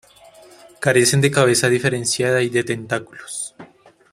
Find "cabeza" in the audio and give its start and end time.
1.29-1.69